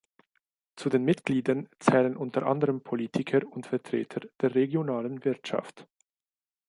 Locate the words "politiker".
2.81-3.41